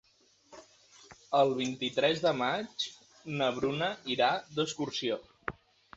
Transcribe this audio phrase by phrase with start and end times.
[1.41, 2.87] El vint-i-tres de maig
[3.37, 5.21] na Bruna irà d'excursió.